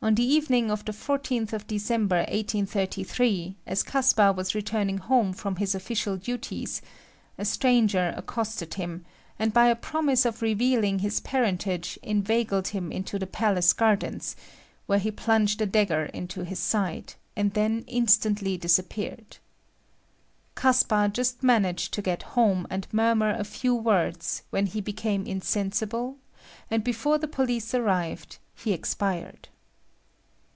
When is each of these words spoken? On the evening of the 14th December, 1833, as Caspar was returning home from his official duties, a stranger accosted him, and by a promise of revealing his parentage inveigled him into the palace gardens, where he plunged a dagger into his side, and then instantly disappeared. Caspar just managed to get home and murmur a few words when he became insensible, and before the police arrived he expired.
On 0.00 0.14
the 0.14 0.24
evening 0.24 0.70
of 0.70 0.84
the 0.86 0.92
14th 0.92 1.66
December, 1.66 2.18
1833, 2.18 3.56
as 3.66 3.82
Caspar 3.82 4.32
was 4.32 4.54
returning 4.54 4.96
home 4.98 5.34
from 5.34 5.56
his 5.56 5.74
official 5.74 6.16
duties, 6.16 6.80
a 7.36 7.44
stranger 7.44 8.14
accosted 8.16 8.74
him, 8.74 9.04
and 9.38 9.52
by 9.52 9.66
a 9.66 9.74
promise 9.76 10.24
of 10.24 10.40
revealing 10.40 11.00
his 11.00 11.20
parentage 11.20 11.98
inveigled 12.02 12.68
him 12.68 12.90
into 12.90 13.18
the 13.18 13.26
palace 13.26 13.72
gardens, 13.74 14.34
where 14.86 15.00
he 15.00 15.10
plunged 15.10 15.60
a 15.60 15.66
dagger 15.66 16.06
into 16.06 16.42
his 16.42 16.60
side, 16.60 17.12
and 17.36 17.52
then 17.52 17.84
instantly 17.86 18.56
disappeared. 18.56 19.36
Caspar 20.56 21.08
just 21.08 21.42
managed 21.42 21.92
to 21.94 22.02
get 22.02 22.22
home 22.38 22.66
and 22.70 22.86
murmur 22.92 23.30
a 23.30 23.44
few 23.44 23.74
words 23.74 24.42
when 24.50 24.66
he 24.66 24.80
became 24.80 25.26
insensible, 25.26 26.16
and 26.70 26.82
before 26.82 27.18
the 27.18 27.28
police 27.28 27.74
arrived 27.74 28.38
he 28.54 28.72
expired. 28.72 29.48